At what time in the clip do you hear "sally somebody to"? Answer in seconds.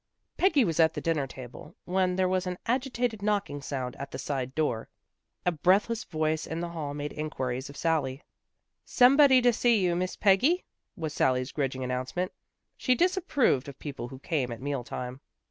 7.77-9.53